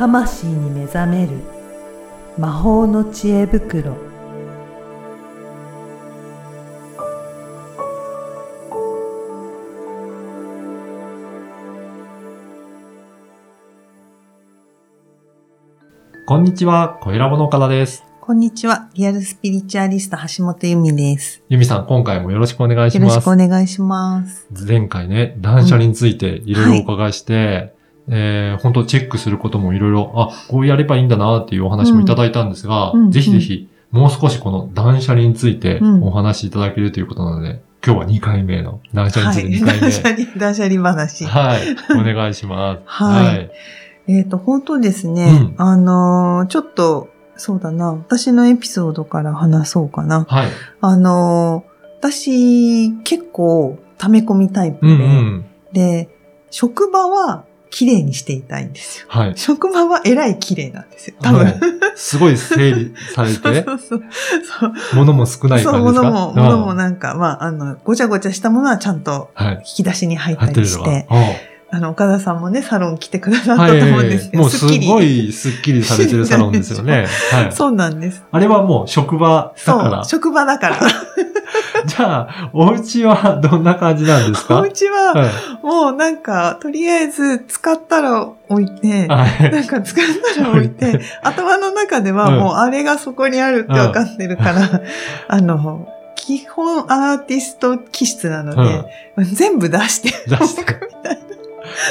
[0.00, 1.32] 魂に目覚める。
[2.38, 3.98] 魔法の知恵袋。
[16.26, 18.02] こんにちは、小ラボの岡田です。
[18.22, 21.42] こんにちはリアルスピリチュアリスト橋本由美です。
[21.50, 23.10] ゆみさん、今回もよろしくお願いします。
[23.10, 23.36] よろしくお。
[23.36, 24.48] 願いします。
[24.66, 27.78] 前回ね、断捨離についていろいろお伺いして、
[28.08, 39.80] えー本当チェックすることもいろいろ、あ、こうやればいいんだなっていうお話もいただいたんですが、うんうんぜひぜひ、もう少しこの断捨離についてうんお話しいただけるということなので、今日は2回目の断捨離はいについて2回目。
[39.80, 41.60] 断捨離 断捨離話はい。
[41.98, 42.80] お願いします。
[42.86, 43.50] はい
[44.08, 50.48] えっ、と本当ですね、うんあのーちょっとそうだな私のエピソードから話そうかなはい。
[50.80, 51.70] あのー
[52.00, 55.44] 私結構溜め込みタイプで、うんうん。
[55.74, 56.08] で、
[56.50, 59.06] 職場は綺麗にしていたいんですよ。
[59.08, 59.32] はい。
[59.36, 61.16] 職場はえらい綺麗なんですよ。
[61.22, 61.54] 多分。
[61.96, 64.02] すごい整理されて、そうそう
[64.60, 64.72] そう。
[64.96, 66.10] 物も少ないそう、感じですか？
[66.10, 69.54] 物も、物もなんか、まあ、あの、ごちゃごちゃしたものはちゃんとはい。
[69.58, 70.46] 引き出しに入った。
[70.46, 71.32] りして、あ
[71.72, 77.06] あの、岡田さんもね、サロン来てくださったはと思うんですけど、もうすっきりごいスッキリされてるサロンですよね。
[77.30, 77.52] はい。
[77.52, 78.24] そうなんです。
[78.32, 80.20] あれはもう職場だからそう、。
[80.20, 80.80] 職場だから。
[81.86, 85.30] じゃあ、お家はどんな感じなんですおか家は、はい
[85.62, 89.50] もうなんか、とりあえず使ったら置いて、はい。
[89.50, 94.82] なんか使ったら置いて、 頭の中ではうんもうあれがそこにあるって分かってるから、
[95.28, 98.84] あの、基本アーティスト気質なので、
[99.18, 101.18] 全部出して出しておくみたい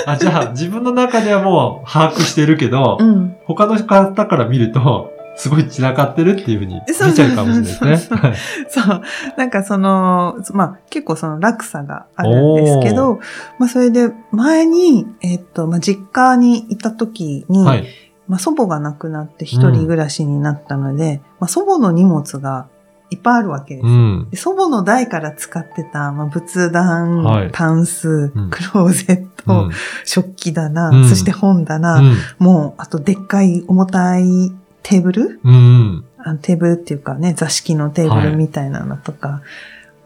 [0.06, 3.06] あ、じゃあ、自分の中ではもう把握してるけど、な。
[3.06, 3.36] うん。
[3.46, 8.36] 他の方から見ると、すごい散らかってるっていうふうに見ちゃうかもしれないですね。
[8.68, 9.02] そう。
[9.38, 13.22] なんかその、まあ結構その落差があるんですけど、
[13.58, 17.88] まあそれで前に、えっと、まあ実家にいた時に、はい。
[18.28, 22.68] まあ祖母が亡くなって一人暮らしになったので、まあ祖母の荷物が
[23.10, 24.28] いっぱいあるわけですようん。
[24.30, 29.72] で祖母の代から使ってた、まあ、仏壇、はいタンス、うんクローゼット、うん
[30.04, 32.18] 食器棚、うんそして本棚、うん。
[32.40, 34.52] もう、あとでっかい重たい
[34.90, 35.40] テーブル？
[35.44, 36.06] うん。
[36.18, 39.44] あのテーブルっていうかね、座敷のテーブルみたいなのとか、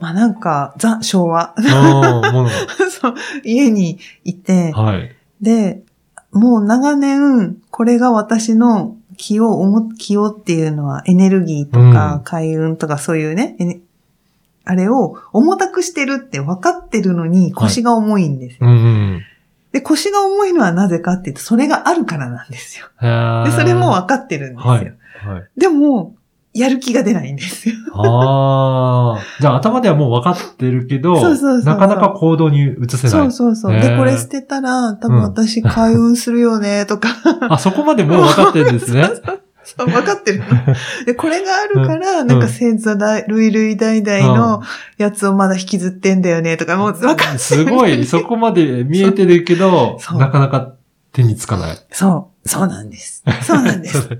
[0.01, 1.55] まあなんか、ザ・昭和。
[2.91, 3.13] そう、
[3.45, 5.15] 家にいて、はい。
[5.41, 5.83] で、
[6.33, 13.79] もう長年、これが私の気を思、気をっていうのはエネルギーとかうん開運とかそういうね、エネ
[14.65, 18.67] あれを重たくしてるって分かってるのに腰が重いんですよ。
[18.67, 19.21] うんうん。
[19.73, 22.85] で、腰が重いのはなぜかっていうと、それがあるからなんですよ。
[23.43, 24.71] で、それも分かってるんですよ。
[24.71, 24.85] はい。
[24.85, 25.49] はい。
[25.57, 26.15] でも、
[26.53, 27.75] やる気が出ないんですよ。
[27.95, 29.19] ああ。
[29.41, 33.09] じゃあ頭ではもう分かってるけど、そうそうそうそうなかなか行動に移せない。
[33.09, 33.81] そうそうそう。
[33.81, 37.09] で、これ捨てたら、多分私開運するよね、とか。
[37.49, 39.05] あ、そこまでもう分かってるんですね。
[39.05, 39.41] そう、
[39.77, 40.45] 分かってるの。
[41.05, 44.61] で、これがあるから、んなんか先祖代、類類代々の
[44.97, 50.73] やつをまだ引きずってんだよね、とか、もう分かっすごい、そこまで見えてるけどそ、うなかなか
[51.11, 51.77] 手につかない。
[51.91, 53.23] そう、そうなんです。
[53.43, 54.09] そうなんでそす。
[54.13, 54.19] う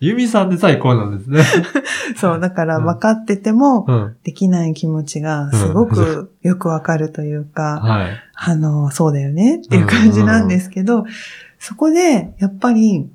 [0.00, 1.42] ユミさんでさえこうなんですね。
[2.16, 4.16] そう、だからうん分かってても、うん。
[4.22, 8.10] できない気持ちがすごくよくわかるというか、はい。
[8.34, 11.04] あの、そうだよねっていう感じなんですけど、
[11.58, 13.08] そこで、やっぱり、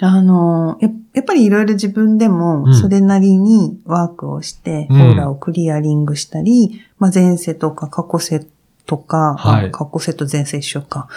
[0.00, 2.74] あの、ややっぱりいろいろ自分でもうん。
[2.74, 5.02] それなりにワークをして、うん。
[5.02, 8.46] オーラをクリアリングしたり、まあ、前世とか過去世
[8.86, 9.66] とか、はい。
[9.66, 11.08] あ過去世と前世一緒か、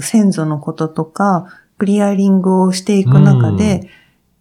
[0.00, 1.46] 先祖のこととか、
[1.78, 3.88] クリアリングをしていく中で、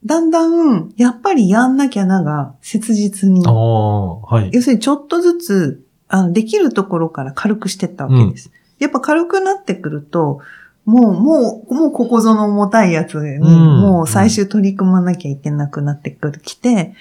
[0.06, 3.44] だんだん、やっぱりやんなきゃなが切実に。
[3.45, 4.50] はい。
[4.53, 8.51] 要するにちょっとずつ、あの、できるところから軽くしてったわけです。
[8.79, 10.41] やっぱ軽くなってくると、
[10.85, 16.94] もう、もう、もうここぞの重たいやつに、うんもう最終取り組まなきゃいけなくなってくる、きて、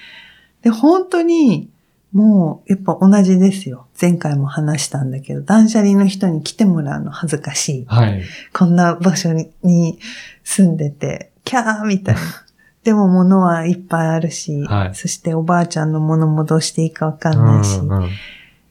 [0.61, 1.69] で、本当に、
[2.11, 3.87] もう、やっぱ同じですよ。
[4.01, 7.85] 前回も話したんだけど、断捨離の人に来てもらうの恥ずかしい。
[7.87, 8.23] はい。
[8.53, 9.99] こんな場所にに
[10.43, 12.21] 住んでて、キャーみたいな。
[12.83, 17.79] でも物はいっぱいあるし、はいそしておばあちゃんのものもどうしていいかわかんないし。
[17.79, 18.09] うんうん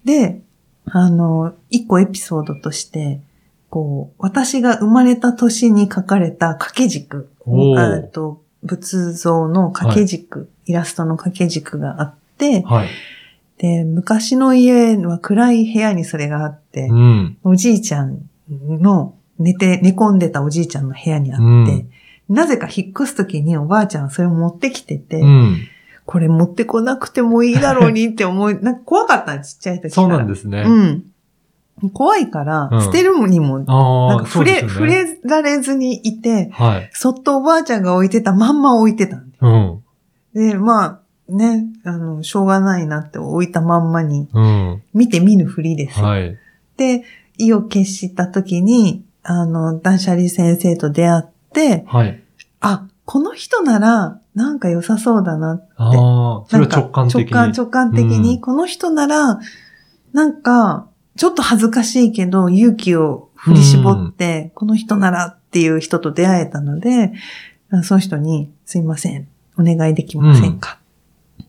[0.05, 0.43] で、
[0.85, 3.21] あの、一個エピソードとして、
[3.75, 7.29] こう、私が生まれた年に書かれた掛け軸、
[8.13, 12.89] と仏像の掛け軸、イラストの掛け軸があって、はい。
[13.59, 17.37] で、昔の家は暗い部屋にそれがあって、うん。
[17.43, 21.91] おじいちゃんの寝て、寝込んでたおじいちゃんの部屋にあって、うん
[22.27, 25.69] なぜか引っ越すときにおばあちゃんはそれを持ってきてて、うん。
[26.07, 29.91] これ持ってこなくてもいいだろうにって思い、なんか怖かったのちっちゃい時から。
[29.91, 30.63] そうなんですね。
[30.67, 31.05] うん。
[31.93, 35.19] 怖いからう、ん捨てるにも、なんか触れ、触ね。
[35.23, 36.91] れられずにいて、はい。
[36.93, 39.37] そっとおばあちゃんが置いてたまんま置いてたんで。
[39.41, 39.83] うん。
[40.35, 44.83] で、まあ、ね、あの、しょうがないなって置いたまんまに、うん。
[44.93, 46.07] 見て見ぬふりですよ。
[46.07, 46.39] はい。
[46.77, 47.05] で、
[47.39, 52.21] 意を決した時に、あの、断捨離先生と出会って、はい。
[52.61, 55.61] あ、この人なら、なんか良さそうだな。
[55.77, 57.25] ああ、それは直感的に。
[57.25, 59.39] 直感、直感的に、うんこの人なら、
[60.13, 67.13] なんか、ちょっと恥ずかしいけど、勇気を振り絞って、この人ならっていう人と出会えたので、
[67.83, 69.29] その人に、すいません、
[69.59, 70.79] お願いできませんか。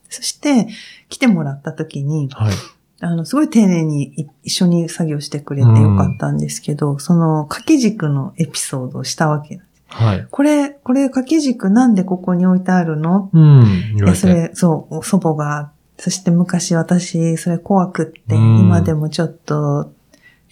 [0.09, 0.67] そして、
[1.09, 2.53] 来てもらった時に、はい。
[3.01, 9.59] あの、すごい丁寧にい一緒に作業してくれてよかったんですけど、その掛け軸のエピソードをしたわけ。
[9.87, 10.27] はい。
[10.31, 13.29] これ、これ掛け軸なんでここに置いてあるの？
[13.33, 13.65] うん。
[13.97, 14.15] 言いや。
[14.15, 18.59] それ、そう、祖母が、そして昔私、それ怖くって、うん。
[18.59, 19.87] 今でもちょっと、っ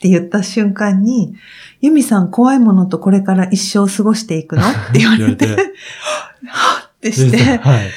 [0.02, 1.36] て言った瞬間に、
[1.82, 4.62] ユミさん怖いものとこれから一生過ごしていくの？
[4.62, 5.48] って言われて、
[6.48, 7.92] はっってして、はい。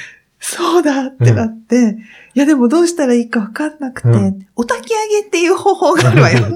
[0.49, 1.97] そうだってなって、
[2.33, 6.55] いやでもどうしたらいいかわかんなくて、うんお焚き上げっていう方法があるわよお焚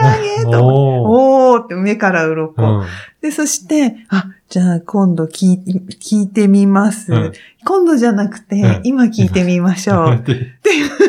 [0.00, 1.64] 上げとおー。
[1.64, 2.54] って目から鱗。
[2.56, 2.86] うん。
[3.20, 7.12] で、そして、あ、じゃあ今度聞い聞いてみます。
[7.12, 7.32] うん
[7.64, 10.14] 今度じゃなくて、うん今聞いてみましょう。
[10.16, 10.40] っていう、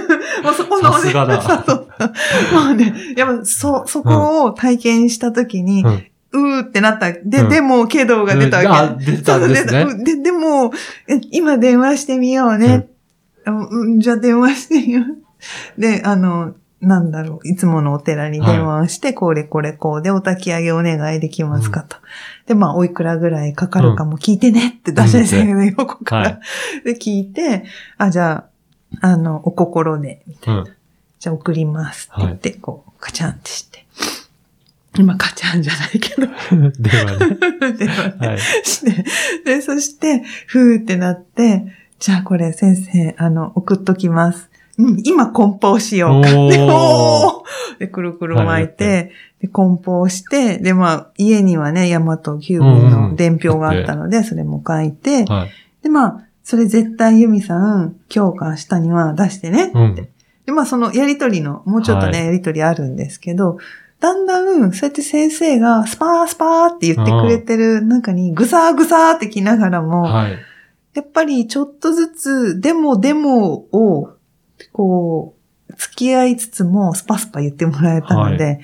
[0.43, 5.85] もうそこのね、もうね、やっぱそ、そこを体験したときに、
[6.33, 7.11] うんうーってなった。
[7.11, 8.69] で、うんでも、けどが出たわけ。
[8.69, 10.03] あ、出たんですね。
[10.03, 10.71] で、でも、
[11.07, 12.87] え今電話してみようね。
[13.45, 15.01] うん、じゃあ電話してみよ
[15.77, 15.81] う。
[15.81, 21.97] で、あの、なんだろう、いつものお寺に電話をして、これこれこうでお焚き上げお願いできますかと。
[22.47, 26.23] で、まあ、おいくらぐらいかかるかも聞いてねって出してたけど、横から。
[26.23, 26.39] はい
[26.83, 27.65] で、聞いて、
[27.97, 28.45] あ、じゃ
[29.01, 30.61] あ、あの、お心で、みたいな。
[30.61, 30.67] うん。
[31.19, 33.85] じゃあ送りますって言って、こう、カチャンってして。
[34.97, 36.27] 今、カチャンじゃないけど、
[36.79, 37.73] ではね。
[37.77, 38.39] 電 話ではい。
[38.39, 39.05] して、
[39.45, 41.65] で、そして、ふーってなって、
[41.99, 44.49] じゃあこれ先生、あの、送っときます。
[44.77, 46.29] うん、今梱包しようか。
[46.29, 55.49] で、おー で、くるくる巻いはいて、で、梱包して、で、まあ、家にはね、ヤマトキューブの伝票があったので、それも書いて、はい。
[55.83, 59.71] で、まあ、それ絶対ユミさん、今日か明日には出してね。
[59.73, 59.95] うん。
[59.95, 63.57] で、まあ、そのやりとりの、もうちょっとね、はいやりとりあるんですけど、
[64.01, 70.37] だんだん、そうやって先生が、スパースパーって言ってくれてる中に、ぐさーぐさーってきながらも、はい。
[70.95, 74.09] やっぱりちょっとずつ、でもでもを、
[74.73, 75.35] こ
[75.69, 78.59] う、付き合いつつも、スパスパ言ってもらえたので、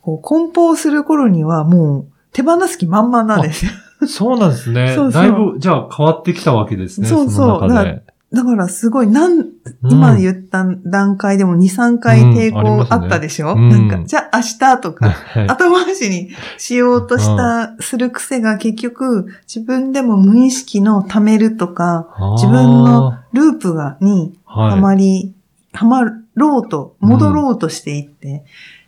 [0.00, 3.72] こう、梱包する頃にはもう、手放す気満々なんですよ。
[4.06, 4.88] そうなんですね。
[4.94, 7.08] そうそうだいぶ、じゃあ変わってきたわけですね。
[7.08, 8.02] そうそうの中で。
[8.34, 9.54] だからすごい、なん、うん。
[9.90, 13.58] 今言った段階でも2、3回抵抗あったでしょ、うん。
[13.58, 15.48] うんなんか、じゃあ明日とか、はい。
[15.48, 25.32] 後回しにしようとした、する癖が結局、自分でも無意識の貯めるとか、自分のループが、にはまり、
[25.72, 26.02] はま
[26.34, 28.44] ろうと、戻ろうとしていって、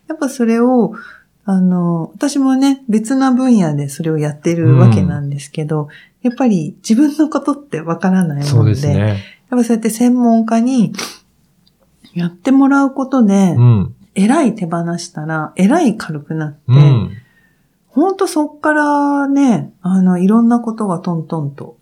[0.09, 0.95] やっぱそれを、
[1.45, 5.89] あの、私もね、別な分野でそれをやってるわけなんですけど、
[6.23, 9.25] やっぱり自分のことってわからないそもで、うんですね。
[9.51, 10.93] やっぱそうやって専門家に
[12.15, 13.95] やってもらうことで、うん。
[14.15, 17.11] えらい手放したら、えらい軽くなって、うん。
[17.89, 21.77] ほんとそっからね、あの、いろんなことがトントンと。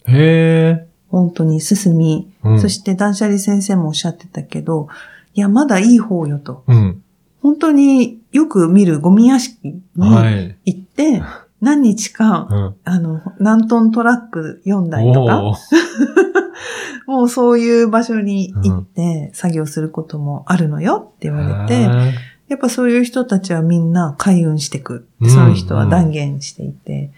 [1.09, 4.89] 本当に進み、うんそして断捨離先生もおっしゃってたけど、
[5.35, 6.65] いや、まだいい方よと。
[6.67, 7.03] うん。
[7.41, 10.57] 本当によく見るゴミ屋敷にはい。
[10.65, 11.23] 行って、
[11.65, 12.75] 何日か、うん。
[12.85, 15.43] あの、何トントラック4台とか、
[17.09, 22.13] もうそういう場所に行って作業することもあるのよって言われて、へー
[22.49, 25.09] やっぱそういう人たちはみんな開運してく。
[25.21, 27.11] うんその人は断言していて。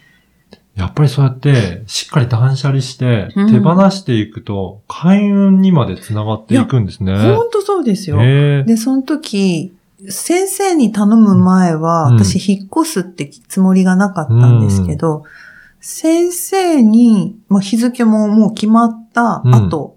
[0.77, 7.17] やっぱりそうやって、しっかり断捨離して、うん手放していくと、開運にまで繋がっていくんですね。
[7.35, 8.19] ほんとそうですよ。
[8.19, 9.76] で、その時、
[10.09, 12.17] 先生に頼む前は、うん。
[12.17, 15.25] 私引っ越すってつもりがなかったんですけど、
[15.81, 19.97] 先生に、まあ、日付ももう決まった後、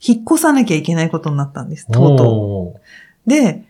[0.00, 3.28] 引っ越さなきゃいけないことになったんです、とうとう。
[3.28, 3.64] で、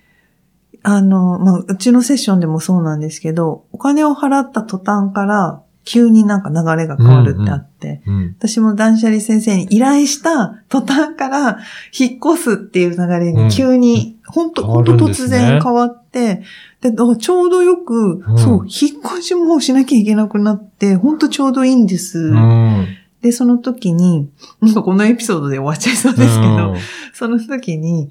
[0.82, 8.36] あの、まあ、うちのセッションでもそうなんですけど、お金を払った途端から、急になんか流れが変わるってあって、うん。
[8.38, 11.58] 私も断捨離先生に依頼した途端から
[11.98, 16.42] 引っ越すっていう流れに急に、ほんと、変ほんとわるんですね突然変わって、
[16.80, 22.18] で、あちょうどよく、うんそう、引っ越しもしなきゃいけなくなって、ほんとちょうどいいんです。
[22.18, 22.86] うん。
[23.20, 24.30] で、その時に、
[24.60, 26.74] なんかこのエピソードで終わっちゃいそうですけど、
[27.12, 28.10] その時に、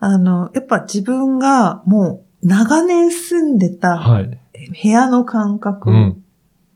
[0.00, 4.38] あの、やっぱ自分がもう長年住んでたはい。
[4.82, 6.10] 部屋の感覚うん。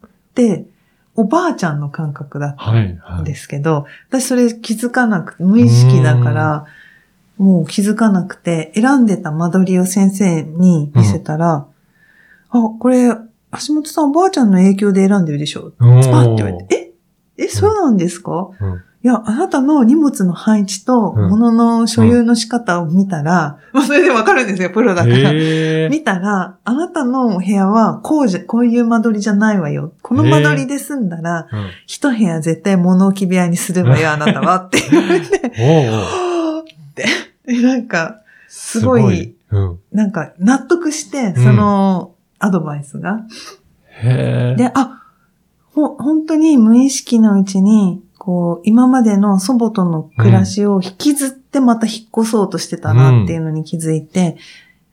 [0.06, 0.66] って、
[1.16, 2.98] おばあちゃんの感覚だっはい。
[3.02, 3.24] たんはい。
[3.24, 6.66] ですけど、私それ気づかなくて、無意識だから、
[7.38, 11.66] もう気づかなくて、選んでた間取りを先生に見せたら、
[12.50, 15.70] あ、これ、橋本さんおばあちゃんの影響で選んでるでしょ？
[15.70, 15.86] スパ
[16.22, 16.94] ッて言われて、
[17.36, 17.44] え？
[17.44, 18.74] え、そうなんですか、うん。
[19.02, 21.28] いや、あなたの荷物の配置とうん。
[21.28, 25.32] 物の所有の仕方を見たら、まあそれでわかるんですよ、プロだから。
[25.88, 29.92] 見たら、あなたのお部屋はこうじゃ、こういう間取りじゃないわよ。
[30.02, 31.70] この間取りで住んだら、うん。
[31.86, 34.56] 一部屋絶対物置部屋にすればよ、あなたは。
[34.56, 36.64] って言われて、 おーはぁっ
[36.94, 37.04] て、
[37.46, 39.80] でなんか、すすごいうん。
[39.92, 43.26] なんか納得して、うんそのアドバイスが。
[44.02, 44.56] へえ。
[44.56, 45.02] で、あ、
[45.72, 54.36] ほ、本当に無意識のうちに、こう、今までの祖母との暮らしを引きずってまた引っ越そうとしてたなっていうのに気づいて、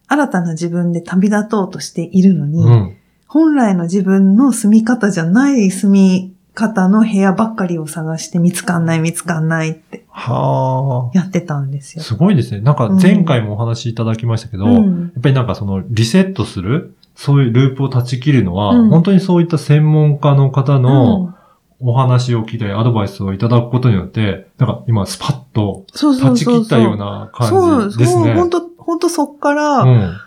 [0.07, 2.97] 新たな自分で旅立とうとしているのに、うん。
[3.27, 11.17] 本来の自分の住み方じゃない住み方の部屋ばっかりを探して見つかんない見つかんないってはあ。
[11.17, 12.03] やってたんですよ。
[12.03, 12.61] すごいですね。
[12.61, 21.35] なんか前回もお話しいただきましたけど、やうんっぱりなんかそのリセットする、そういうループを断ち切るのは、うん本当にそういった専門家の方のうん
[21.83, 26.45] お話を聞いたり、アドバイスをいただくことによって、なんか今スパッとそうそう断ち。
[26.45, 28.23] 切ったような感じですね。
[28.25, 30.17] そう、本当本当そっから、うん。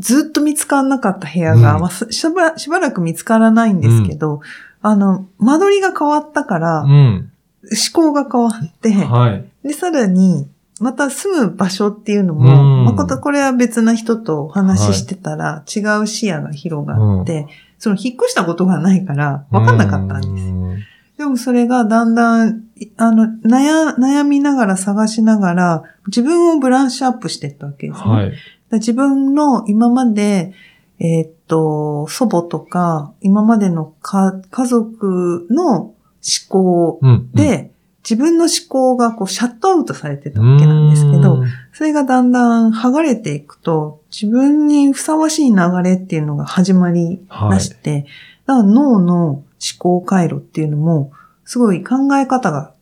[0.00, 4.40] ずっと見つからなかった部屋が、うんまあすしばらしばらく見つからないんですけど、
[4.86, 7.30] あの、間取りが変わったから、うん。
[7.62, 9.44] 思考が変わって、はい。
[9.66, 10.46] で、さらに、
[10.78, 17.46] また住む場所っていうのうも、んまことこれは別な人とお話ししてたら、違う視野が広がって、
[17.78, 20.46] その引っ越したことがないから、わかんなかったんです。
[21.14, 21.16] す。
[21.16, 28.06] でもそれがだんだん、いあの、悩、悩みながら探しながら、自分をブラッシュアップしていったわけですね。
[28.06, 28.32] はい。
[28.68, 30.52] だ自分の今まで、
[30.98, 35.94] えーっと、祖母とか、今までのか家族の思
[36.48, 37.30] 考うん。
[37.32, 37.70] で、
[38.02, 48.06] 自分の思考がこうシャットアウトされてたわけなんですけど、うん、それがだんだん剥がれていくと、自分にふさわしい流れっていうのが始まりまして、
[48.46, 49.44] だから脳の思
[49.78, 51.12] 考回路っていうのも、
[51.46, 52.74] すごい考え方が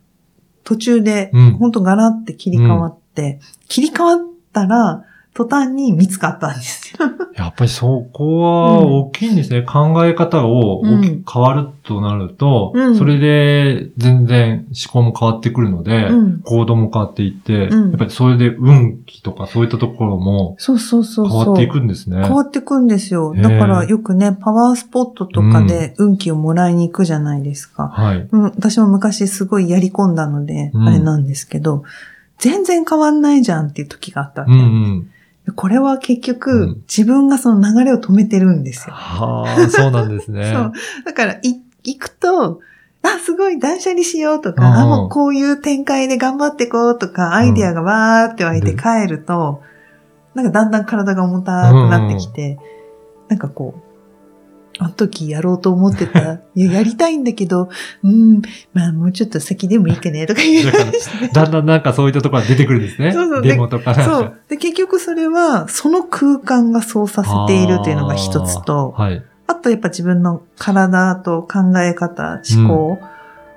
[0.64, 4.19] 途中でうん、ほんとガラって切り替わって、切り替わっ
[4.52, 5.04] たら、
[5.35, 7.07] 途端に見つかったんですよ。
[7.35, 9.62] やっぱりそこは大きいんですね。
[9.62, 21.45] 考え方を大きく変わるとなると、うんそれで全然思考も変わってくるので、うん行動も変わっていって、うんやっぱりそれで運気とかそういったところもそうそうそうそう。
[21.45, 22.23] 変わっていくんですね。
[22.23, 23.35] 変わっていくんですよ。
[23.35, 27.89] だからよくね、パワースポットとかで運気をもらいに行くじゃないですか。
[27.89, 28.29] はい。
[28.31, 31.85] うん、私も昔すごいやり込んだので、うんあれなんですけど、
[32.39, 35.11] 全然変わんないじゃんっていう時があったわけうんうん。
[35.56, 38.94] これは結局、うん自分がその流れを止めてるんですよ。
[38.94, 40.52] はあ、そうなんですね。
[40.54, 40.72] そう。
[41.04, 42.61] だから、い、行くと、
[43.02, 49.62] あ、すごい断捨離しようとか、うんあ、もうこういう展開で頑張ってこうとか、アイディアがわーって湧いて帰ると、
[50.34, 52.58] なんかだんだん体が重たくなってきて、
[53.28, 53.91] なんかこう、
[54.79, 57.69] あの時やろうと思ってた、 いや、やりたいんだけど、
[58.02, 60.73] うん、まあもうちょっと先でもいいかね、とか言う
[61.33, 63.12] だんだんなんかそういったところが出てくるんですね。
[63.12, 63.95] そうそうデモとか。
[63.95, 64.33] そう。
[64.49, 69.23] で、結局それは、その空間がそうさせているというのが一つと、はい。
[69.47, 72.99] あとやっぱ自分の体と考え方、思考、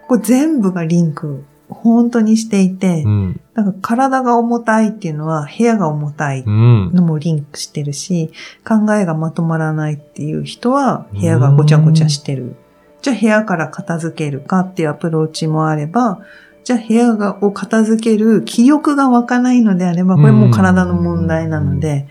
[0.07, 3.39] これ全部がリンク、本当にしていて、うん。
[3.55, 6.91] なんか体が重たいっていうのは部屋が重たいうん。
[6.93, 8.31] のもリンクしてるし、
[8.67, 12.55] 考えがまとまらないっていう人は部屋がごちゃごちゃしてる。
[13.01, 16.19] じゃあ部屋から片付けるかっていうアプローチもあれば、
[16.65, 22.07] じゃあ部屋がを片付ける気力が湧かないのであれば、これもう体の問題なので、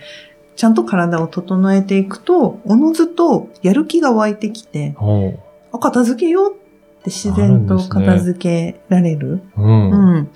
[0.57, 4.95] ちゃんと体を整えていくと、おのずとやる気が湧いてきて、
[5.73, 9.43] あ、片付けようって自然と片付けられる。
[9.59, 9.91] うん。
[9.91, 10.29] うん。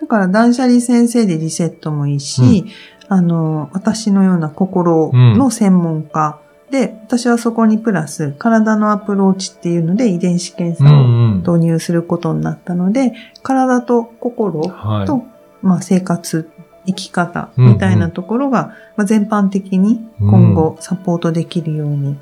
[0.00, 2.66] だから断捨離先生でリセットもいいし、
[3.08, 6.38] あの、私のような心の専門家。
[6.70, 11.38] で、私はそこにプラス体のアプローチっていうので遺伝子検査をうんうん。
[11.38, 13.12] 導入することになったので、
[13.42, 15.06] 体と心はい。
[15.06, 15.24] と、
[15.62, 16.50] まあ、生活、
[16.86, 22.18] 生き方みたいなところが、まあ、全般的に今後サポートできるように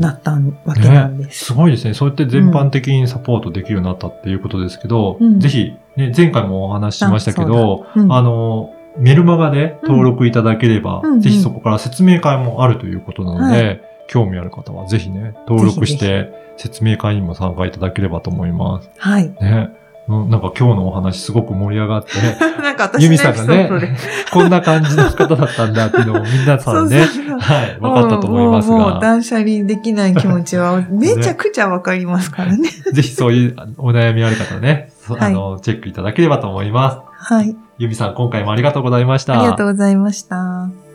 [0.00, 0.32] なった
[0.64, 1.46] わけなんです。
[1.46, 1.94] すごいですね。
[1.94, 13.76] そうやって全般的にサポートできるようになったっていうことですけど、うんぜひ、ね、前回もお話ししましたけど、あそうんあの、メルマガで登録いただければ、うんうんぜひそこから説明会もあるということなので、は
[14.08, 18.90] 興味ある方はぜひね、登録しぜて説明会にも参加いただければと思います。
[18.96, 19.28] はい。
[19.40, 19.70] ね。
[20.08, 22.12] うんなんか今日のお話すごく盛り上がって、
[22.62, 23.70] なんか私ユミさんがね。
[24.32, 27.00] こんな感じの方だったんだっていうのも皆さんね、
[27.38, 32.70] はい、分かったと思いますもうもうもうが、断捨離できない気持ちは めちゃくちゃわかりますからね。
[32.92, 36.98] ぜひそういうお悩みある方ね、あの、チェックいただければと思います。
[37.34, 37.54] はい。
[37.78, 39.38] ユミさん、今回もありがとうございました。
[39.38, 40.87] ありがとうございました。